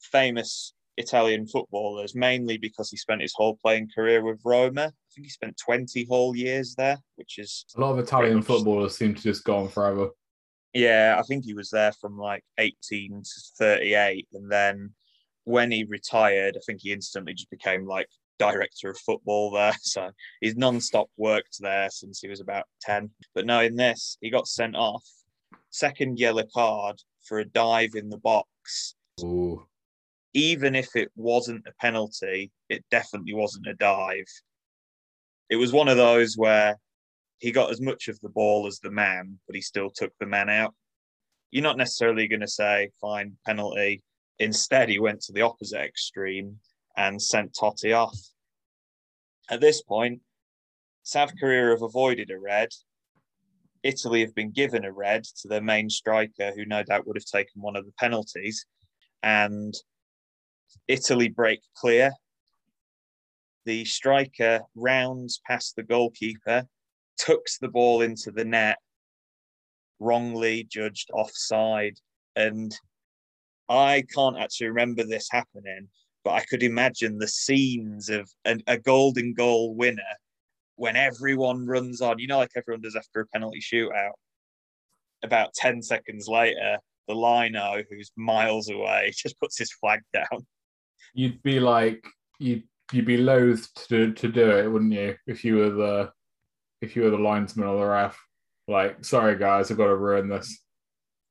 famous 0.00 0.74
Italian 1.00 1.46
footballers, 1.46 2.14
mainly 2.14 2.56
because 2.58 2.90
he 2.90 2.96
spent 2.96 3.20
his 3.22 3.32
whole 3.34 3.56
playing 3.56 3.88
career 3.94 4.22
with 4.24 4.40
Roma. 4.44 4.82
I 4.86 5.08
think 5.14 5.26
he 5.26 5.30
spent 5.30 5.56
20 5.64 6.06
whole 6.08 6.36
years 6.36 6.74
there, 6.76 6.98
which 7.16 7.38
is, 7.38 7.64
A 7.76 7.80
lot 7.80 7.92
of 7.92 7.98
Italian 7.98 8.36
much- 8.36 8.46
footballers 8.46 8.96
seem 8.96 9.14
to 9.14 9.22
just 9.22 9.44
go 9.44 9.56
on 9.56 9.68
forever. 9.68 10.10
yeah, 10.72 11.16
I 11.18 11.22
think 11.22 11.44
he 11.44 11.54
was 11.54 11.70
there 11.70 11.92
from 12.00 12.16
like 12.16 12.44
18 12.58 13.22
to 13.22 13.40
38. 13.58 14.28
And 14.34 14.50
then 14.50 14.94
when 15.44 15.70
he 15.72 15.84
retired, 15.84 16.56
I 16.56 16.60
think 16.64 16.80
he 16.82 16.92
instantly 16.92 17.34
just 17.34 17.50
became 17.50 17.86
like 17.86 18.08
director 18.38 18.90
of 18.90 18.98
football 18.98 19.50
there. 19.50 19.74
So 19.82 20.10
he's 20.40 20.56
non-stop 20.56 21.08
worked 21.16 21.56
there 21.60 21.88
since 21.90 22.20
he 22.20 22.28
was 22.28 22.40
about 22.40 22.64
10. 22.82 23.10
But 23.34 23.46
no, 23.46 23.60
in 23.60 23.74
this, 23.74 24.16
he 24.20 24.30
got 24.30 24.46
sent 24.46 24.76
off. 24.76 25.04
Second 25.70 26.18
yellow 26.18 26.44
card 26.54 26.96
for 27.26 27.38
a 27.40 27.44
dive 27.44 27.94
in 27.94 28.08
the 28.08 28.18
box. 28.18 28.94
Ooh. 29.22 29.66
Even 30.32 30.74
if 30.74 30.94
it 30.94 31.10
wasn't 31.16 31.66
a 31.66 31.72
penalty, 31.80 32.52
it 32.68 32.84
definitely 32.90 33.34
wasn't 33.34 33.66
a 33.66 33.74
dive. 33.74 34.26
It 35.48 35.56
was 35.56 35.72
one 35.72 35.88
of 35.88 35.96
those 35.96 36.36
where 36.36 36.76
he 37.38 37.50
got 37.50 37.70
as 37.70 37.80
much 37.80 38.08
of 38.08 38.20
the 38.20 38.28
ball 38.28 38.66
as 38.66 38.78
the 38.78 38.90
man, 38.90 39.38
but 39.46 39.56
he 39.56 39.62
still 39.62 39.90
took 39.90 40.12
the 40.20 40.26
man 40.26 40.48
out. 40.48 40.74
You're 41.50 41.64
not 41.64 41.78
necessarily 41.78 42.28
going 42.28 42.40
to 42.40 42.48
say, 42.48 42.90
fine, 43.00 43.36
penalty. 43.44 44.02
Instead, 44.38 44.88
he 44.88 45.00
went 45.00 45.20
to 45.22 45.32
the 45.32 45.42
opposite 45.42 45.80
extreme 45.80 46.58
and 46.96 47.20
sent 47.20 47.54
Totti 47.54 47.96
off. 47.96 48.16
At 49.50 49.60
this 49.60 49.82
point, 49.82 50.20
South 51.02 51.32
Korea 51.40 51.70
have 51.70 51.82
avoided 51.82 52.30
a 52.30 52.38
red. 52.38 52.68
Italy 53.82 54.20
have 54.20 54.34
been 54.34 54.52
given 54.52 54.84
a 54.84 54.92
red 54.92 55.24
to 55.24 55.48
their 55.48 55.62
main 55.62 55.90
striker, 55.90 56.52
who 56.54 56.66
no 56.66 56.82
doubt 56.84 57.06
would 57.06 57.16
have 57.16 57.24
taken 57.24 57.62
one 57.62 57.74
of 57.74 57.86
the 57.86 57.92
penalties. 57.98 58.66
And 59.22 59.74
Italy 60.88 61.28
break 61.28 61.60
clear. 61.74 62.12
The 63.64 63.84
striker 63.84 64.60
rounds 64.74 65.40
past 65.46 65.76
the 65.76 65.82
goalkeeper, 65.82 66.66
tucks 67.18 67.58
the 67.58 67.68
ball 67.68 68.02
into 68.02 68.30
the 68.30 68.44
net, 68.44 68.78
wrongly 69.98 70.64
judged 70.64 71.10
offside. 71.12 71.98
And 72.36 72.74
I 73.68 74.04
can't 74.12 74.38
actually 74.38 74.68
remember 74.68 75.04
this 75.04 75.28
happening, 75.30 75.88
but 76.24 76.32
I 76.32 76.44
could 76.44 76.62
imagine 76.62 77.18
the 77.18 77.28
scenes 77.28 78.08
of 78.08 78.28
an, 78.44 78.62
a 78.66 78.78
golden 78.78 79.34
goal 79.34 79.74
winner 79.74 80.02
when 80.76 80.96
everyone 80.96 81.66
runs 81.66 82.00
on, 82.00 82.18
you 82.18 82.26
know, 82.26 82.38
like 82.38 82.52
everyone 82.56 82.80
does 82.80 82.96
after 82.96 83.20
a 83.20 83.26
penalty 83.26 83.60
shootout. 83.60 84.12
About 85.22 85.52
10 85.52 85.82
seconds 85.82 86.26
later, 86.26 86.78
the 87.06 87.14
lino, 87.14 87.82
who's 87.90 88.10
miles 88.16 88.70
away, 88.70 89.12
just 89.16 89.38
puts 89.38 89.58
his 89.58 89.72
flag 89.72 90.00
down. 90.12 90.46
You'd 91.14 91.42
be 91.42 91.60
like 91.60 92.04
you'd 92.38 92.64
you'd 92.92 93.06
be 93.06 93.16
loath 93.16 93.68
to 93.88 94.12
to 94.12 94.28
do 94.28 94.50
it, 94.50 94.68
wouldn't 94.68 94.92
you? 94.92 95.16
If 95.26 95.44
you 95.44 95.56
were 95.56 95.70
the 95.70 96.12
if 96.80 96.96
you 96.96 97.02
were 97.02 97.10
the 97.10 97.18
linesman 97.18 97.68
or 97.68 97.78
the 97.78 97.86
ref. 97.86 98.18
Like, 98.68 99.04
sorry 99.04 99.36
guys, 99.36 99.70
I've 99.70 99.76
got 99.76 99.86
to 99.86 99.96
ruin 99.96 100.28
this. 100.28 100.60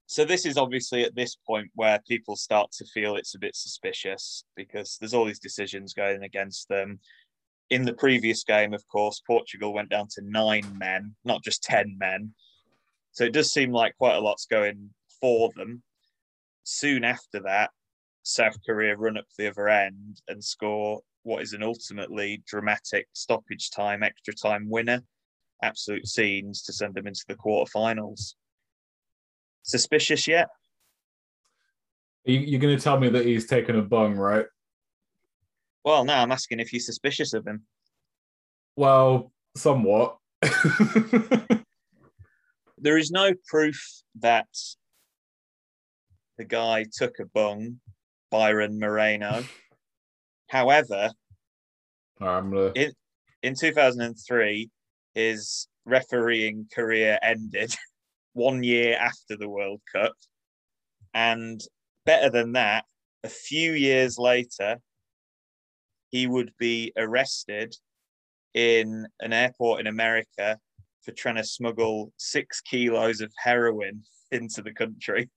So 0.08 0.26
this 0.26 0.46
is 0.46 0.58
obviously 0.58 1.04
at 1.04 1.16
this 1.16 1.36
point 1.36 1.70
where 1.76 2.00
people 2.08 2.36
start 2.36 2.72
to 2.74 2.86
feel 2.86 3.16
it's 3.16 3.36
a 3.36 3.40
bit 3.40 3.56
suspicious 3.56 4.44
because 4.56 4.98
there's 5.00 5.14
all 5.14 5.26
these 5.26 5.40
decisions 5.40 5.94
going 5.94 6.24
against 6.24 6.68
them. 6.68 7.00
In 7.70 7.86
the 7.86 7.94
previous 7.94 8.44
game, 8.44 8.74
of 8.74 8.88
course, 8.88 9.22
Portugal 9.26 9.72
went 9.72 9.90
down 9.90 10.08
to 10.16 10.24
nine 10.24 10.66
men, 10.76 11.16
not 11.24 11.44
just 11.44 11.62
10 11.64 11.96
men. 12.00 12.34
So 13.12 13.24
it 13.24 13.34
does 13.34 13.52
seem 13.52 13.72
like 13.72 13.98
quite 13.98 14.16
a 14.16 14.20
lot's 14.20 14.48
going 14.48 14.90
for 15.22 15.52
them. 15.56 15.84
Soon 16.64 17.04
after 17.04 17.42
that, 17.42 17.70
South 18.30 18.58
Korea 18.66 18.96
run 18.96 19.18
up 19.18 19.26
the 19.38 19.50
other 19.50 19.68
end 19.68 20.22
and 20.28 20.44
score 20.44 21.02
what 21.24 21.42
is 21.42 21.54
an 21.54 21.64
ultimately 21.64 22.42
dramatic 22.48 23.08
stoppage 23.14 23.72
time, 23.72 24.04
extra 24.04 24.34
time 24.34 24.70
winner. 24.70 25.02
absolute 25.62 26.08
scenes 26.08 26.64
to 26.64 26.74
send 26.74 26.96
them 26.96 27.08
into 27.08 27.26
the 27.28 27.36
quarterfinals. 27.36 28.36
Suspicious 29.64 30.28
yet? 30.28 30.48
You, 32.26 32.40
you're 32.40 32.62
going 32.62 32.78
to 32.78 32.84
tell 32.84 33.00
me 33.00 33.10
that 33.10 33.26
he's 33.26 33.46
taken 33.46 33.78
a 33.78 33.82
bung, 33.82 34.16
right? 34.16 34.46
Well, 35.84 36.06
now 36.06 36.22
I'm 36.22 36.32
asking 36.32 36.60
if 36.60 36.72
you're 36.72 36.80
suspicious 36.80 37.34
of 37.34 37.46
him. 37.46 37.64
Well, 38.76 39.32
somewhat. 39.56 40.18
There 42.82 42.98
is 42.98 43.12
no 43.12 43.34
proof 43.48 43.78
that 44.20 44.48
the 46.38 46.46
guy 46.46 46.86
took 46.90 47.20
a 47.20 47.26
bung, 47.26 47.82
Byron 48.32 48.80
Moreno. 48.80 49.44
However, 50.48 51.12
in, 52.76 52.92
in 53.44 53.56
2003, 53.56 54.70
his 55.14 55.68
refereeing 55.86 56.68
career 56.74 57.18
ended 57.22 57.74
one 58.34 58.64
year 58.64 58.98
after 59.00 59.38
the 59.38 59.50
World 59.50 59.82
Cup. 59.94 60.14
And 61.14 61.62
better 62.06 62.30
than 62.30 62.54
that, 62.54 62.86
a 63.24 63.30
few 63.30 63.74
years 63.74 64.18
later, 64.18 64.78
he 66.10 66.28
would 66.28 66.52
be 66.58 66.92
arrested 66.98 67.76
in 68.54 69.08
an 69.20 69.34
airport 69.34 69.82
in 69.82 69.88
America 69.88 70.58
for 71.04 71.12
trying 71.12 71.36
to 71.36 71.44
smuggle 71.44 72.12
six 72.18 72.62
kilos 72.62 73.22
of 73.22 73.32
heroin 73.38 74.04
into 74.32 74.62
the 74.62 74.74
country. 74.74 75.30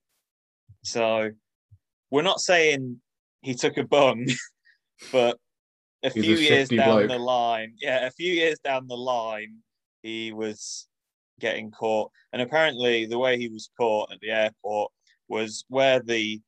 So 0.83 1.31
we're 2.13 2.21
not 2.21 2.39
saying 2.39 3.01
he 3.41 3.55
took 3.55 3.75
a 3.77 3.83
bung, 3.83 4.27
but 5.11 5.35
a 6.03 6.11
He's 6.11 6.23
a 6.23 6.27
few 6.27 6.35
years 6.35 6.69
down 6.69 6.85
bloke. 6.85 7.09
the 7.09 7.17
line, 7.17 7.73
yeah, 7.81 8.05
a 8.05 8.11
few 8.11 8.31
years 8.31 8.59
down 8.63 8.87
the 8.87 8.95
line, 8.95 9.55
he 10.03 10.31
was 10.31 10.87
getting 11.39 11.71
caught. 11.71 12.11
And 12.31 12.39
apparently, 12.39 13.07
the 13.07 13.17
way 13.17 13.39
he 13.39 13.47
was 13.47 13.71
caught 13.79 14.11
at 14.11 14.19
the 14.19 14.29
airport 14.29 14.91
was 15.27 15.65
where 15.69 16.01
the 16.01 16.39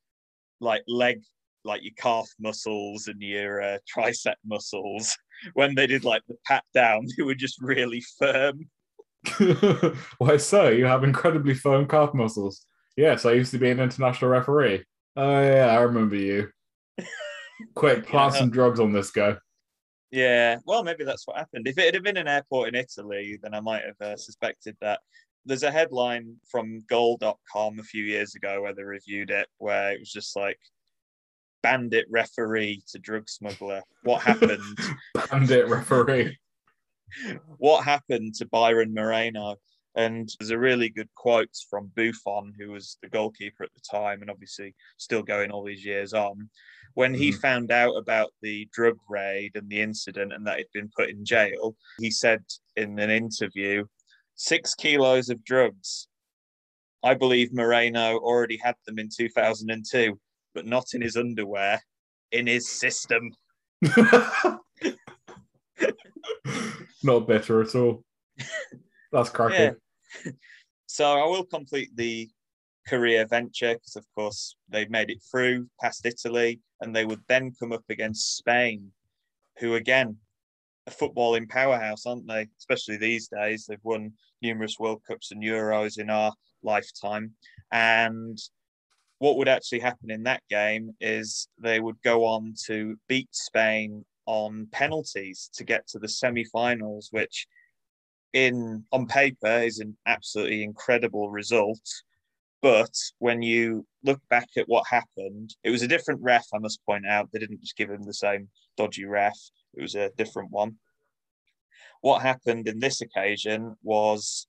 like 0.60 0.84
leg, 0.88 1.24
like 1.64 1.82
your 1.82 1.94
calf 1.98 2.30
muscles 2.40 3.08
and 3.08 3.20
your 3.20 3.60
uh, 3.60 3.78
tricep 3.92 4.36
muscles, 4.46 5.18
when 5.56 5.74
they 5.74 5.88
did 5.88 6.04
like 6.04 6.22
the 6.28 6.36
pat 6.46 6.64
down, 6.76 7.08
they 7.18 7.24
were 7.24 7.34
just 7.34 7.60
really 7.60 8.04
firm. 8.20 8.70
Why 10.20 10.38
so? 10.38 10.70
You 10.70 10.86
have 10.86 11.04
incredibly 11.04 11.56
firm 11.56 11.88
calf 11.88 12.14
muscles. 12.14 12.68
Yes, 12.96 13.26
I 13.26 13.32
used 13.32 13.50
to 13.50 13.58
be 13.58 13.72
an 13.72 13.80
international 13.80 14.30
referee. 14.30 14.86
Oh 15.16 15.42
yeah, 15.42 15.68
I 15.68 15.82
remember 15.82 16.16
you. 16.16 16.50
Quick, 17.74 18.06
plant 18.08 18.34
Yeah. 18.34 18.40
some 18.40 18.50
drugs 18.50 18.80
on 18.80 18.92
this 18.92 19.12
guy. 19.12 19.36
Yeah, 20.12 20.58
well, 20.66 20.84
maybe 20.84 21.04
that's 21.04 21.28
what 21.28 21.38
happened. 21.38 21.68
If 21.68 21.78
it 21.78 21.94
had 21.94 22.04
been 22.04 22.18
an 22.18 22.28
airport 22.28 22.70
in 22.70 22.76
Italy, 22.76 23.38
then 23.42 23.54
I 23.54 23.60
might 23.60 23.84
have 23.84 24.00
uh, 24.02 24.18
suspected 24.18 24.76
that. 24.82 25.00
There's 25.46 25.64
a 25.64 25.72
headline 25.72 26.36
from 26.50 26.84
goal.com 26.90 27.80
a 27.80 27.84
few 27.84 28.04
years 28.04 28.34
ago 28.36 28.62
where 28.62 28.74
they 28.74 28.84
reviewed 28.84 29.30
it, 29.30 29.48
where 29.58 29.92
it 29.92 30.00
was 30.00 30.12
just 30.12 30.36
like 30.36 30.58
bandit 31.62 32.06
referee 32.10 32.82
to 32.92 33.00
drug 33.00 33.30
smuggler. 33.30 33.82
What 34.04 34.22
happened? 34.22 34.62
Bandit 35.32 35.68
referee. 35.68 36.38
what 37.58 37.84
happened 37.84 38.36
to 38.36 38.46
Byron 38.48 38.94
Moreno? 38.94 39.56
And 39.96 40.30
there's 40.40 40.52
a 40.52 40.58
really 40.58 40.90
good 40.90 41.10
quote 41.16 41.56
from 41.70 41.92
Buffon, 41.96 42.54
who 42.60 42.72
was 42.72 42.98
the 43.02 43.10
goalkeeper 43.10 43.64
at 43.64 43.74
the 43.74 43.82
time 43.90 44.22
and 44.22 44.30
obviously 44.30 44.76
still 44.98 45.24
going 45.24 45.52
all 45.52 45.64
these 45.64 45.86
years 45.86 46.14
on. 46.14 46.50
When 46.96 47.14
he 47.14 47.32
Mhm. 47.32 47.42
found 47.42 47.72
out 47.72 47.96
about 47.96 48.34
the 48.42 48.68
drug 48.72 48.98
raid 49.10 49.56
and 49.56 49.70
the 49.70 49.82
incident 49.82 50.34
and 50.34 50.46
that 50.48 50.58
he'd 50.58 50.72
been 50.74 50.92
put 50.96 51.10
in 51.10 51.24
jail, 51.26 51.76
he 52.00 52.12
said 52.12 52.44
in 52.76 53.00
an 53.00 53.10
interview, 53.10 53.86
six 54.36 54.76
kilos 54.76 55.30
of 55.30 55.44
drugs. 55.44 56.08
I 57.04 57.14
believe 57.14 57.54
Moreno 57.54 58.18
already 58.18 58.58
had 58.58 58.76
them 58.86 59.00
in 59.00 59.10
2002, 59.10 60.20
but 60.54 60.66
not 60.66 60.94
in 60.94 61.02
his 61.02 61.16
underwear, 61.16 61.82
in 62.32 62.48
his 62.48 62.70
system. 62.70 63.32
Not 67.04 67.28
better 67.28 67.62
at 67.62 67.76
all. 67.76 68.04
That's 69.12 69.30
cracking. 69.30 69.76
So 70.88 71.06
I 71.20 71.26
will 71.26 71.46
complete 71.46 71.90
the 71.96 72.30
career 72.88 73.26
venture 73.26 73.74
because, 73.74 73.96
of 73.96 74.06
course, 74.14 74.56
they've 74.70 74.90
made 74.90 75.10
it 75.10 75.24
through 75.30 75.68
past 75.82 76.06
Italy 76.06 76.60
and 76.82 76.96
they 76.96 77.06
would 77.06 77.22
then 77.28 77.52
come 77.60 77.72
up 77.72 77.84
against 77.90 78.38
Spain, 78.38 78.92
who, 79.60 79.76
again, 79.76 80.18
a 80.88 80.92
footballing 80.92 81.50
powerhouse, 81.50 82.06
aren't 82.06 82.28
they? 82.28 82.48
Especially 82.60 82.98
these 82.98 83.28
days. 83.28 83.66
They've 83.66 83.80
won 83.84 84.14
numerous 84.42 84.78
World 84.80 85.02
Cups 85.08 85.32
and 85.32 85.42
Euros 85.42 85.98
in 85.98 86.10
our 86.10 86.32
lifetime. 86.62 87.32
And 87.72 88.38
what 89.20 89.38
would 89.38 89.48
actually 89.48 89.80
happen 89.80 90.12
in 90.12 90.24
that 90.24 90.44
game 90.50 90.92
is 91.00 91.48
they 91.58 91.80
would 91.80 92.02
go 92.04 92.26
on 92.26 92.54
to 92.68 92.96
beat 93.08 93.30
Spain 93.32 94.06
on 94.28 94.68
penalties 94.72 95.50
to 95.56 95.64
get 95.64 95.88
to 95.88 96.00
the 96.00 96.10
semi-finals, 96.10 97.10
which 97.12 97.48
in 98.36 98.84
on 98.92 99.08
paper 99.08 99.48
is 99.62 99.80
an 99.80 99.98
absolutely 100.06 100.62
incredible 100.62 101.30
result. 101.32 101.80
But 102.62 102.92
when 103.20 103.42
you 103.42 103.88
look 104.04 104.20
back 104.30 104.50
at 104.58 104.68
what 104.68 104.86
happened, 104.90 105.56
it 105.64 105.70
was 105.70 105.82
a 105.82 105.88
different 105.88 106.22
ref, 106.22 106.46
I 106.54 106.60
must 106.60 106.86
point 106.86 107.08
out. 107.08 107.30
They 107.32 107.40
didn't 107.40 107.62
just 107.62 107.78
give 107.78 107.90
him 107.90 108.04
the 108.04 108.14
same 108.14 108.50
dodgy 108.78 109.06
ref, 109.06 109.38
it 109.74 109.82
was 109.82 109.96
a 109.96 110.12
different 110.18 110.52
one. 110.52 110.76
What 112.02 112.22
happened 112.22 112.68
in 112.68 112.80
this 112.80 113.02
occasion 113.02 113.76
was 113.82 114.48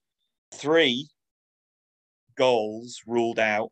three 0.52 1.08
goals 2.36 3.00
ruled 3.06 3.38
out, 3.38 3.70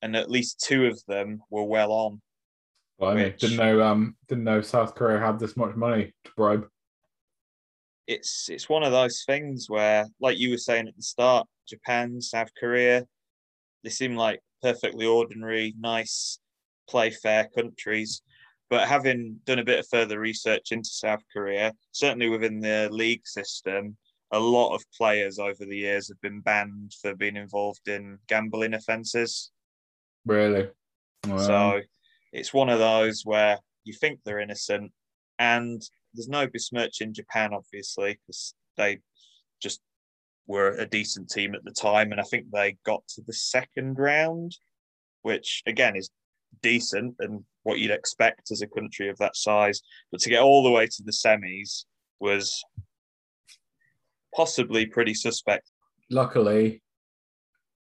and 0.00 0.16
at 0.16 0.30
least 0.30 0.64
two 0.66 0.86
of 0.86 1.04
them 1.06 1.42
were 1.50 1.64
well 1.64 1.92
on. 1.92 2.22
Blimey, 2.98 3.24
Which- 3.24 3.40
didn't 3.40 3.58
know 3.58 3.82
um 3.82 4.16
didn't 4.28 4.44
know 4.44 4.62
South 4.62 4.94
Korea 4.94 5.18
had 5.20 5.38
this 5.38 5.56
much 5.56 5.76
money 5.76 6.14
to 6.24 6.30
bribe. 6.36 6.66
It's 8.10 8.48
it's 8.50 8.68
one 8.68 8.82
of 8.82 8.90
those 8.90 9.22
things 9.24 9.70
where, 9.70 10.04
like 10.20 10.36
you 10.36 10.50
were 10.50 10.58
saying 10.58 10.88
at 10.88 10.96
the 10.96 11.02
start, 11.02 11.46
Japan, 11.68 12.20
South 12.20 12.50
Korea, 12.58 13.06
they 13.84 13.90
seem 13.90 14.16
like 14.16 14.40
perfectly 14.62 15.06
ordinary, 15.06 15.74
nice, 15.78 16.40
play 16.88 17.10
fair 17.10 17.48
countries. 17.54 18.22
But 18.68 18.88
having 18.88 19.38
done 19.46 19.60
a 19.60 19.64
bit 19.64 19.78
of 19.78 19.88
further 19.88 20.18
research 20.18 20.72
into 20.72 20.90
South 20.90 21.22
Korea, 21.32 21.72
certainly 21.92 22.28
within 22.28 22.60
the 22.60 22.88
league 22.90 23.26
system, 23.26 23.96
a 24.32 24.40
lot 24.40 24.74
of 24.74 24.84
players 24.96 25.38
over 25.38 25.64
the 25.64 25.76
years 25.76 26.08
have 26.08 26.20
been 26.20 26.40
banned 26.40 26.94
for 27.00 27.14
being 27.14 27.36
involved 27.36 27.86
in 27.86 28.18
gambling 28.26 28.74
offences. 28.74 29.52
Really? 30.26 30.68
Wow. 31.26 31.38
So 31.38 31.80
it's 32.32 32.52
one 32.52 32.68
of 32.68 32.80
those 32.80 33.22
where 33.24 33.58
you 33.84 33.92
think 33.92 34.20
they're 34.24 34.40
innocent, 34.40 34.90
and 35.38 35.80
there's 36.14 36.28
no 36.28 36.46
besmirching 36.46 37.14
Japan, 37.14 37.52
obviously, 37.54 38.18
because 38.26 38.54
they 38.76 38.98
just 39.62 39.80
were 40.46 40.70
a 40.70 40.86
decent 40.86 41.30
team 41.30 41.54
at 41.54 41.64
the 41.64 41.70
time, 41.70 42.12
and 42.12 42.20
I 42.20 42.24
think 42.24 42.46
they 42.50 42.76
got 42.84 43.06
to 43.14 43.22
the 43.26 43.32
second 43.32 43.98
round, 43.98 44.56
which 45.22 45.62
again 45.66 45.96
is 45.96 46.10
decent 46.62 47.14
and 47.20 47.44
what 47.62 47.78
you'd 47.78 47.90
expect 47.90 48.50
as 48.50 48.62
a 48.62 48.66
country 48.66 49.08
of 49.08 49.18
that 49.18 49.36
size. 49.36 49.80
But 50.10 50.20
to 50.22 50.30
get 50.30 50.42
all 50.42 50.62
the 50.62 50.70
way 50.70 50.86
to 50.86 51.02
the 51.04 51.12
semis 51.12 51.84
was 52.18 52.62
possibly 54.34 54.86
pretty 54.86 55.14
suspect. 55.14 55.70
luckily, 56.10 56.82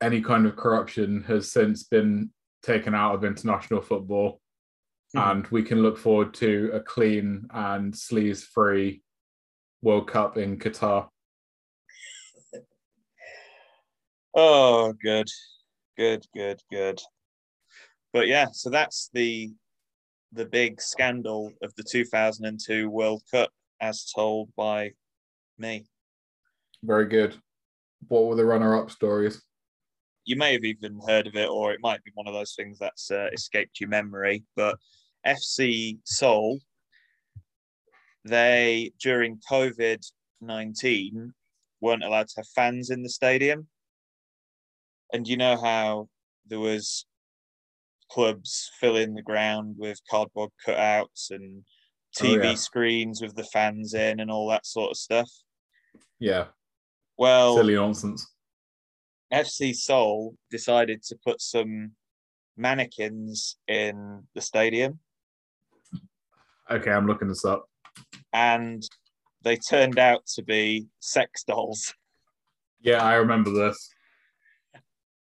any 0.00 0.20
kind 0.20 0.46
of 0.46 0.57
corruption 0.57 1.24
has 1.27 1.50
since 1.50 1.85
been 1.85 2.31
taken 2.62 2.94
out 2.94 3.14
of 3.14 3.24
international 3.24 3.81
football, 3.81 4.40
Mhm. 5.14 5.31
and 5.31 5.46
we 5.48 5.62
can 5.62 5.81
look 5.83 5.96
forward 5.96 6.35
to 6.35 6.70
a 6.72 6.81
clean 6.81 7.46
and 7.50 7.92
sleaze-free 7.92 9.03
World 9.83 10.09
Cup 10.09 10.37
in 10.37 10.59
Qatar. 10.59 11.09
Oh, 14.35 14.92
good, 15.00 15.29
good, 15.96 16.27
good, 16.35 16.61
good. 16.70 17.00
But 18.12 18.27
yeah, 18.27 18.46
so 18.53 18.70
that's 18.70 19.11
the 19.12 19.53
the 20.33 20.46
big 20.46 20.81
scandal 20.81 21.53
of 21.62 21.72
the 21.77 21.85
2002 21.85 22.90
World 22.90 23.22
Cup, 23.31 23.50
as 23.81 24.11
told 24.11 24.53
by 24.57 24.92
me. 25.59 25.87
Very 26.83 27.07
good. 27.07 27.40
What 28.09 28.27
were 28.27 28.35
the 28.35 28.44
runner-up 28.44 28.90
stories? 28.90 29.40
You 30.24 30.35
may 30.35 30.55
have 30.55 30.64
even 30.64 30.98
heard 31.07 31.29
of 31.29 31.37
it, 31.37 31.48
or 31.48 31.72
it 31.72 31.81
might 31.81 32.03
be 32.03 32.11
one 32.14 32.27
of 32.27 32.35
those 32.35 32.55
things 32.57 32.79
that's 32.81 33.12
uh, 33.12 33.29
escaped 33.33 33.79
your 33.79 33.90
memory. 33.90 34.44
But 34.57 34.77
FC 35.26 35.98
Seoul, 36.04 36.60
they 38.24 38.92
during 39.00 39.40
COVID 39.50 40.04
19 40.40 41.32
weren't 41.80 42.04
allowed 42.04 42.28
to 42.28 42.34
have 42.38 42.48
fans 42.54 42.90
in 42.90 43.02
the 43.02 43.08
stadium. 43.08 43.66
And 45.12 45.26
you 45.28 45.37
know 45.37 45.60
how 45.60 46.08
there 46.46 46.60
was 46.60 47.06
clubs 48.10 48.70
filling 48.80 49.14
the 49.14 49.22
ground 49.22 49.76
with 49.78 50.00
cardboard 50.10 50.50
cutouts 50.66 51.30
and 51.30 51.64
Oh, 52.20 52.24
TV 52.24 52.44
yeah. 52.44 52.54
screens 52.54 53.20
with 53.20 53.34
the 53.34 53.44
fans 53.44 53.94
in 53.94 54.20
and 54.20 54.30
all 54.30 54.48
that 54.48 54.66
sort 54.66 54.90
of 54.90 54.96
stuff. 54.96 55.30
Yeah. 56.20 56.46
Well, 57.18 57.56
Silly 57.56 57.74
nonsense. 57.74 58.26
FC 59.32 59.74
Seoul 59.74 60.37
decided 60.50 61.02
to 61.04 61.16
put 61.24 61.40
some 61.40 61.92
mannequins 62.56 63.56
in 63.66 64.22
the 64.34 64.40
stadium 64.40 65.00
Okay, 66.70 66.90
I'm 66.90 67.07
looking 67.07 67.29
this 67.29 67.44
up. 67.44 67.66
and 68.33 68.83
they 69.42 69.57
turned 69.57 69.98
out 69.98 70.27
to 70.35 70.42
be 70.42 70.87
sex 71.00 71.44
dolls. 71.44 71.94
Yeah, 72.81 73.03
I 73.03 73.14
remember 73.16 73.50
this. 73.50 73.90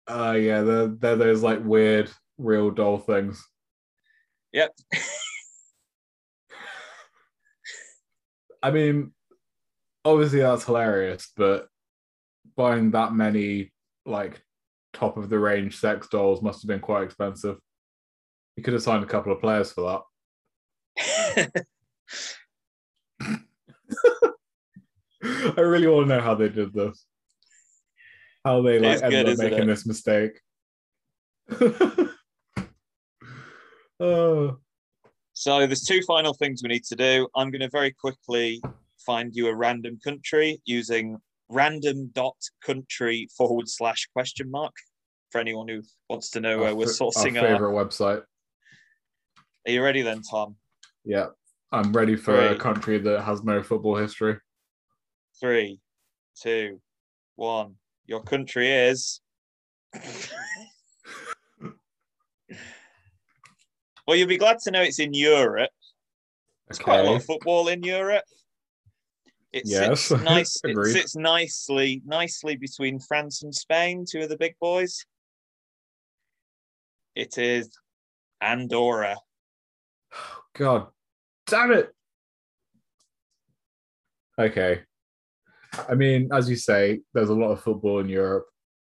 Uh 0.06 0.32
yeah, 0.38 0.62
they're 0.62 0.86
they're 0.88 1.16
those 1.16 1.42
like 1.42 1.64
weird 1.64 2.10
real 2.38 2.70
doll 2.70 2.98
things. 2.98 3.42
Yep. 4.52 4.74
I 8.62 8.70
mean, 8.70 9.12
obviously 10.04 10.40
that's 10.40 10.64
hilarious, 10.64 11.30
but 11.36 11.68
buying 12.56 12.90
that 12.92 13.12
many 13.12 13.72
like 14.06 14.40
top 14.92 15.16
of 15.16 15.28
the 15.28 15.38
range 15.38 15.76
sex 15.78 16.08
dolls 16.08 16.40
must 16.42 16.62
have 16.62 16.68
been 16.68 16.80
quite 16.80 17.02
expensive. 17.02 17.58
You 18.56 18.62
could 18.62 18.74
have 18.74 18.82
signed 18.82 19.04
a 19.04 19.08
couple 19.08 19.32
of 19.32 19.40
players 19.40 19.72
for 19.72 19.82
that. 19.90 20.00
I 25.22 25.60
really 25.60 25.86
want 25.86 26.08
to 26.08 26.14
know 26.16 26.20
how 26.20 26.34
they 26.34 26.48
did 26.48 26.72
this. 26.72 27.04
How 28.44 28.62
they 28.62 28.78
like 28.78 28.94
It's 28.94 29.02
ended 29.02 29.26
good, 29.26 29.32
up 29.32 29.38
making 29.38 29.62
it? 29.64 29.66
this 29.66 29.86
mistake. 29.86 30.40
oh, 34.00 34.56
So 35.36 35.66
there's 35.66 35.82
two 35.82 36.00
final 36.06 36.32
things 36.32 36.62
we 36.62 36.68
need 36.68 36.84
to 36.84 36.94
do. 36.94 37.26
I'm 37.34 37.50
going 37.50 37.60
to 37.60 37.68
very 37.68 37.90
quickly 37.90 38.62
find 39.04 39.34
you 39.34 39.48
a 39.48 39.54
random 39.54 39.98
country 40.02 40.60
using 40.64 41.18
random 41.48 42.10
dot 42.12 42.36
country 42.64 43.28
forward 43.36 43.68
slash 43.68 44.06
question 44.12 44.48
mark 44.50 44.72
for 45.30 45.40
anyone 45.40 45.66
who 45.66 45.82
wants 46.08 46.30
to 46.30 46.40
know 46.40 46.58
where 46.58 46.68
our 46.68 46.74
we're 46.74 46.86
sourcing 46.86 47.40
our 47.40 47.48
our. 47.48 47.54
favorite 47.54 47.72
website. 47.72 48.22
Are 49.66 49.72
you 49.72 49.82
ready 49.82 50.02
then, 50.02 50.22
Tom? 50.22 50.54
Yeah, 51.04 51.26
I'm 51.70 51.92
ready 51.92 52.16
for 52.16 52.38
a 52.48 52.56
country 52.56 52.98
that 52.98 53.22
has 53.22 53.42
no 53.44 53.62
football 53.62 53.96
history. 53.96 54.38
Three, 55.40 55.80
two, 56.40 56.80
one. 57.36 57.74
Your 58.06 58.22
country 58.22 58.70
is. 58.70 59.20
well, 64.06 64.16
you'll 64.16 64.28
be 64.28 64.36
glad 64.38 64.58
to 64.60 64.70
know 64.70 64.82
it's 64.82 64.98
in 64.98 65.14
Europe. 65.14 65.70
There's 66.68 66.78
quite 66.78 67.00
a 67.00 67.02
lot 67.04 67.16
of 67.16 67.24
football 67.24 67.68
in 67.68 67.82
Europe. 67.82 68.24
It 69.52 69.64
Yes, 69.66 70.02
sits 70.02 70.22
nice. 70.24 70.60
it 70.64 70.92
sits 70.92 71.16
nicely, 71.16 72.02
nicely 72.04 72.56
between 72.56 72.98
France 72.98 73.42
and 73.42 73.54
Spain, 73.54 74.04
two 74.10 74.20
of 74.20 74.28
the 74.28 74.36
big 74.36 74.54
boys. 74.60 75.04
It 77.14 77.38
is 77.38 77.70
Andorra. 78.40 79.16
God 80.54 80.86
damn 81.46 81.72
it. 81.72 81.92
Okay. 84.38 84.82
I 85.88 85.94
mean, 85.94 86.28
as 86.32 86.48
you 86.48 86.56
say, 86.56 87.00
there's 87.12 87.30
a 87.30 87.34
lot 87.34 87.50
of 87.50 87.60
football 87.60 87.98
in 88.00 88.08
Europe. 88.08 88.46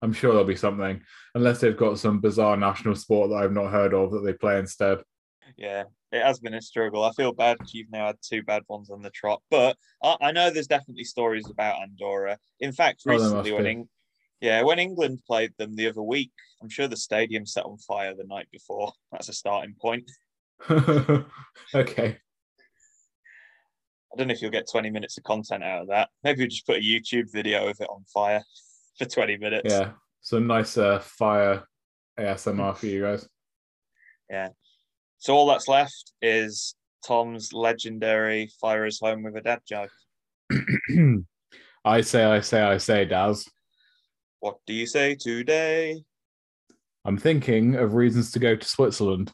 I'm 0.02 0.12
sure 0.12 0.30
there'll 0.30 0.46
be 0.46 0.56
something, 0.56 1.02
unless 1.34 1.60
they've 1.60 1.76
got 1.76 1.98
some 1.98 2.20
bizarre 2.20 2.56
national 2.56 2.94
sport 2.94 3.30
that 3.30 3.36
I've 3.36 3.52
not 3.52 3.70
heard 3.70 3.92
of 3.92 4.12
that 4.12 4.20
they 4.20 4.32
play 4.32 4.58
instead. 4.58 4.98
Yeah, 5.56 5.84
it 6.10 6.22
has 6.22 6.40
been 6.40 6.54
a 6.54 6.62
struggle. 6.62 7.04
I 7.04 7.12
feel 7.12 7.32
bad 7.32 7.58
you've 7.72 7.90
now 7.90 8.06
had 8.06 8.16
two 8.22 8.42
bad 8.42 8.62
ones 8.68 8.90
on 8.90 9.02
the 9.02 9.10
trot, 9.10 9.42
but 9.50 9.76
I, 10.02 10.16
I 10.20 10.32
know 10.32 10.50
there's 10.50 10.66
definitely 10.66 11.04
stories 11.04 11.48
about 11.50 11.82
Andorra. 11.82 12.38
In 12.60 12.72
fact, 12.72 13.02
Oh, 13.06 13.12
recently 13.12 13.52
when 13.52 13.64
be. 13.64 13.70
Eng- 13.70 13.88
yeah, 14.40 14.62
when 14.62 14.78
England 14.78 15.20
played 15.26 15.52
them 15.58 15.76
the 15.76 15.88
other 15.88 16.02
week, 16.02 16.32
I'm 16.62 16.70
sure 16.70 16.88
the 16.88 16.96
stadium 16.96 17.44
set 17.44 17.66
on 17.66 17.76
fire 17.76 18.14
the 18.14 18.24
night 18.24 18.48
before. 18.50 18.92
That's 19.12 19.28
a 19.28 19.34
starting 19.34 19.74
point. 19.78 20.10
okay. 21.74 22.18
I 24.12 24.16
don't 24.16 24.26
know 24.26 24.32
if 24.32 24.42
you'll 24.42 24.50
get 24.50 24.68
20 24.70 24.90
minutes 24.90 25.16
of 25.18 25.24
content 25.24 25.62
out 25.62 25.82
of 25.82 25.88
that. 25.88 26.08
Maybe 26.24 26.42
we 26.42 26.48
just 26.48 26.66
put 26.66 26.78
a 26.78 26.80
YouTube 26.80 27.32
video 27.32 27.68
of 27.68 27.80
it 27.80 27.88
on 27.88 28.04
fire 28.12 28.42
for 28.98 29.04
20 29.04 29.36
minutes. 29.36 29.72
Yeah. 29.72 29.92
Some 30.20 30.46
nice 30.46 30.76
uh, 30.76 30.98
fire 30.98 31.64
ASMR 32.18 32.76
for 32.76 32.86
you 32.86 33.02
guys. 33.02 33.28
Yeah. 34.28 34.48
So 35.18 35.34
all 35.34 35.46
that's 35.46 35.68
left 35.68 36.12
is 36.20 36.74
Tom's 37.06 37.52
legendary 37.52 38.50
fire 38.60 38.86
us 38.86 39.00
home 39.00 39.22
with 39.22 39.36
a 39.36 39.40
dad 39.40 39.60
joke. 39.68 39.90
I 41.84 42.02
say, 42.02 42.24
I 42.24 42.40
say, 42.40 42.60
I 42.60 42.76
say, 42.78 43.04
Daz. 43.06 43.48
What 44.40 44.56
do 44.66 44.74
you 44.74 44.86
say 44.86 45.14
today? 45.14 46.02
I'm 47.04 47.16
thinking 47.16 47.76
of 47.76 47.94
reasons 47.94 48.30
to 48.32 48.38
go 48.38 48.56
to 48.56 48.68
Switzerland. 48.68 49.32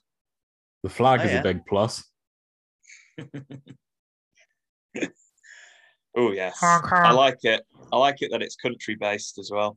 The 0.86 0.90
flag 0.90 1.18
Oh, 1.18 1.24
is 1.24 1.32
yeah. 1.32 1.40
a 1.40 1.42
big 1.42 1.66
plus. 1.66 2.04
Oh 6.18 6.30
yes, 6.32 6.56
I 6.62 7.10
like 7.12 7.40
it. 7.42 7.60
I 7.92 7.98
like 7.98 8.22
it 8.22 8.30
that 8.30 8.40
it's 8.40 8.56
country 8.56 8.94
based 8.94 9.36
as 9.38 9.50
well. 9.52 9.76